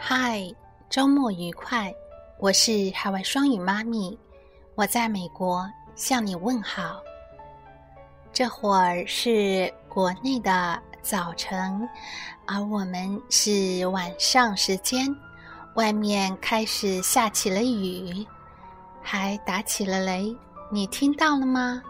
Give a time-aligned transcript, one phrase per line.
[0.00, 0.40] 嗨，
[0.88, 1.92] 周末愉快！
[2.38, 4.16] 我是海外双语妈咪，
[4.76, 7.02] 我在美国向你问好。
[8.32, 11.86] 这会儿是国内的早晨，
[12.46, 15.14] 而我们是晚上时间。
[15.74, 18.24] 外面开始下起了雨，
[19.02, 20.34] 还打起了雷，
[20.70, 21.82] 你听到了吗？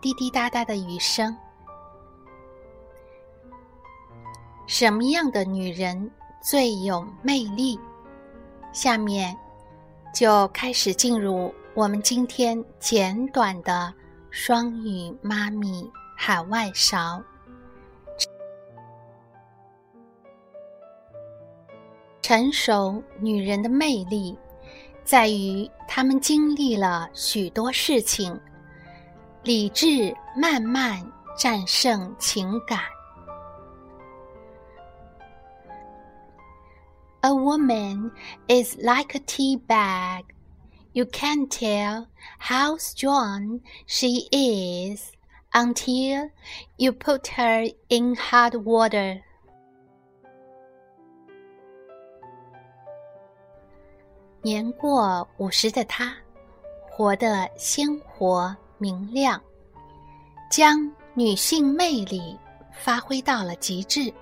[0.00, 1.36] 滴滴答答的雨声。
[4.66, 6.10] 什么样的女人
[6.40, 7.78] 最有魅力？
[8.72, 9.36] 下面
[10.14, 13.92] 就开始进入我们今天简短的
[14.30, 17.22] 双语妈咪海外勺。
[22.22, 24.36] 成熟女人的魅力
[25.02, 28.38] 在于她们经历了许多事情，
[29.42, 31.00] 理智慢慢
[31.38, 32.80] 战胜情感。
[37.21, 38.11] A woman
[38.47, 40.25] is like a tea bag.
[40.91, 42.07] You can't tell
[42.37, 45.11] how strong she is
[45.53, 46.29] until
[46.77, 49.21] you put her in hot water.
[54.41, 56.13] 年过五十的她，
[56.91, 59.41] 活得鲜活明亮，
[60.51, 62.37] 将女性魅力
[62.73, 64.13] 发挥到了极致。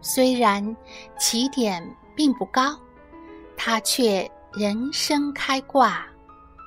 [0.00, 0.76] 虽然
[1.18, 1.82] 起点
[2.14, 2.78] 并不高，
[3.56, 6.06] 她却人生开挂，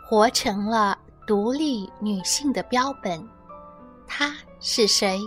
[0.08, 3.28] 活成了独立女性的标本。
[4.06, 5.20] 她是谁？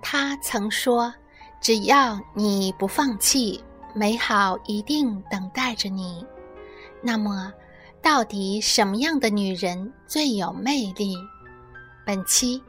[0.00, 1.12] 她曾说
[1.60, 3.62] ：“只要你不放弃，
[3.94, 6.24] 美好一定等待着你。”
[7.02, 7.52] 那么，
[8.00, 11.16] 到底什么样的女人最有魅力？
[12.08, 12.62] 本期，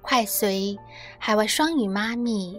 [0.00, 0.74] 快随
[1.18, 2.58] 海外双语妈咪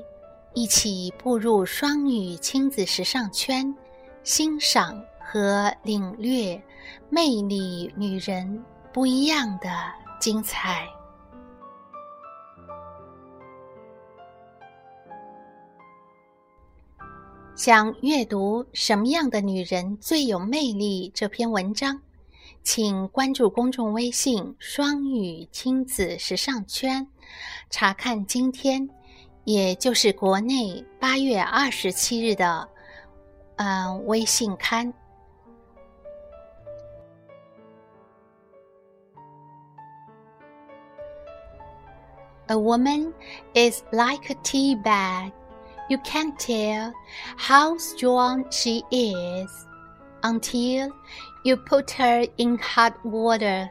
[0.54, 3.76] 一起步入双语亲子时尚圈，
[4.23, 6.62] 欣赏和领略
[7.10, 8.64] 魅力女人
[8.94, 9.72] 不一样的
[10.20, 10.88] 精彩。
[17.56, 22.00] 想阅读什么样的女人最有魅力这篇文章？
[22.64, 27.08] 请关注公众微信“双语亲子时尚圈”，
[27.70, 28.87] 查看今天，
[29.43, 32.70] 也就是国内八月二十七日的，
[33.55, 34.93] 嗯，微信刊。
[42.47, 43.14] A woman
[43.53, 45.31] is like a tea bag.
[45.87, 46.93] You can't tell
[47.37, 49.49] how strong she is
[50.21, 50.91] until
[51.44, 53.70] You put her in hot water.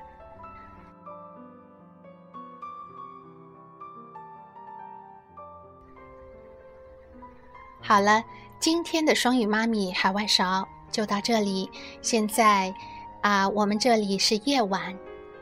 [7.83, 8.25] 好了，
[8.59, 11.71] 今天的双语妈咪海外勺就到这里。
[12.01, 12.75] 现在
[13.21, 14.97] 啊，我们这里是夜晚，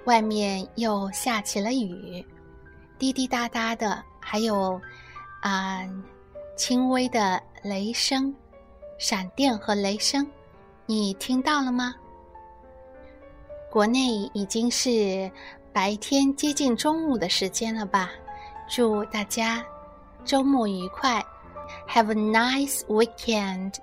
[0.05, 2.25] 外面又下起了雨，
[2.99, 4.81] 滴滴答答的，还有
[5.43, 5.81] 啊
[6.57, 8.35] 轻微的雷声、
[8.99, 10.27] 闪电和雷声，
[10.87, 11.95] 你听到了吗？
[13.77, 15.31] 国内已经是
[15.71, 18.11] 白天接近中午的时间了吧？
[18.71, 19.63] 祝大家
[20.25, 21.23] 周末愉快
[21.87, 23.75] ，Have a nice weekend。